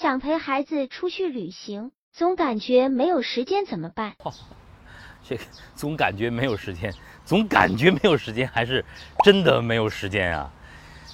[0.00, 4.14] 想陪孩子出去旅行，总感觉没有时间，怎么办？
[5.24, 5.42] 这个
[5.74, 8.84] 总感觉没有时间，总感觉没有时间，还是
[9.24, 10.48] 真的没有时间啊！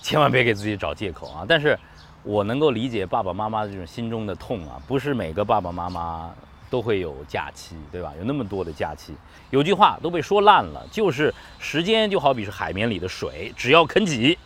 [0.03, 1.47] 千万别给自己找借口啊！
[1.49, 1.79] 但是，
[2.25, 6.30] 我能够理解爸爸妈妈这种心中的痛啊，不是每个爸爸妈妈
[6.69, 8.12] 都会有假期，对吧？
[8.19, 9.14] 有那么多的假期，
[9.48, 14.38] 有句话都被说烂了，就是时间就好比是海绵里的水，只要肯挤，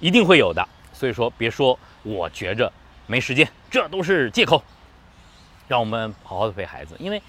[0.00, 0.68] 一定会有的。
[0.92, 2.70] 所以说，别说我觉着
[3.10, 4.62] 没时间，这都是借口。
[5.66, 7.20] 让我们好好的陪孩子，因为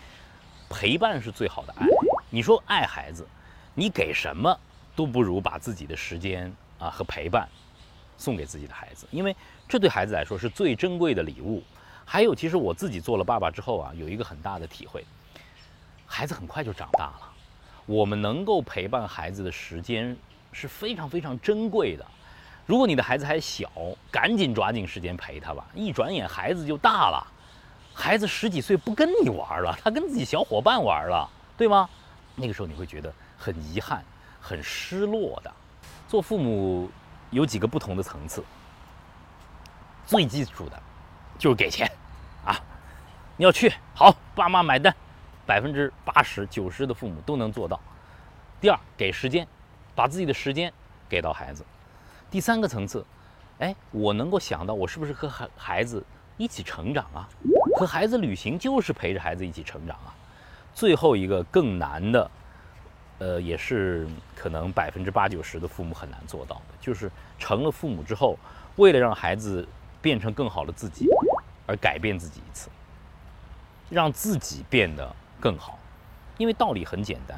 [0.69, 1.87] 陪伴是最好的爱。
[2.29, 3.27] 你说爱孩子，
[3.73, 4.55] 你给什么
[4.95, 7.49] 都不如把自己的时间啊和陪伴
[8.15, 9.35] 送给自己的孩子，因为
[9.67, 11.63] 这对孩子来说是最珍贵的礼物。
[12.05, 15.03] 还有，其实我自己做了爸爸之后啊，有一个很大的体会，
[16.05, 17.33] 孩子很快就长大了，
[17.87, 20.15] 我们能够陪伴孩子的时间
[20.51, 22.05] 是非常非常珍贵的。
[22.65, 23.69] 如果你的孩子还小，
[24.09, 27.25] 赶紧抓紧时间陪他吧，一转眼孩子就大了。
[27.93, 31.89] 孩子十几岁不跟你玩了，他跟自己小伙伴玩了，对吗？
[32.35, 34.03] 那个时候你会觉得很遗憾、
[34.39, 35.51] 很失落的。
[36.07, 36.89] 做父母
[37.29, 38.43] 有几个不同的层次，
[40.05, 40.81] 最基础的，
[41.37, 41.89] 就是给钱，
[42.45, 42.57] 啊，
[43.35, 44.95] 你要去好，爸妈买单，
[45.45, 47.79] 百分之八十九十的父母都能做到。
[48.61, 49.45] 第二，给时间，
[49.93, 50.71] 把自己的时间
[51.09, 51.65] 给到孩子。
[52.31, 53.05] 第三个层次，
[53.59, 56.01] 哎，我能够想到我是不是和孩孩子
[56.37, 57.27] 一起成长啊？
[57.75, 60.15] 和孩子旅行就是陪着孩子一起成长啊。
[60.73, 62.31] 最后一个更难的，
[63.19, 68.39] 呃，也是可能百分之八九十的父母很难做到的，就是成了父母之后，
[68.77, 69.67] 为了让孩子
[70.01, 71.09] 变成更好的自己，
[71.67, 72.69] 而改变自己一次，
[73.89, 75.77] 让自己变得更好。
[76.37, 77.37] 因为道理很简单，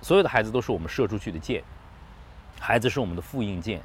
[0.00, 1.64] 所有的孩子都是我们射出去的箭，
[2.60, 3.80] 孩子是我们的复印件，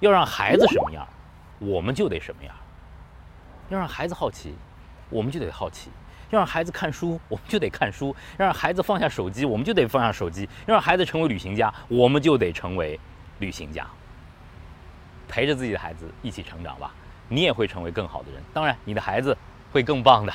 [0.00, 1.06] 要让孩子什么样，
[1.60, 2.52] 我们就得什么样。
[3.68, 4.54] 要让孩子好奇，
[5.08, 5.88] 我们就得好奇；
[6.30, 12.98] 要让孩子看书，我们就得看书；要让孩子放下手机，我们就得放下手机；要让孩子成为旅行家，我们就得成为
[13.38, 13.86] 旅行家。
[15.28, 16.90] 陪着自己的孩子一起成长吧，
[17.28, 18.42] 你也会成为更好的人。
[18.52, 19.36] 当然，你的孩子
[19.70, 20.32] 会更棒的。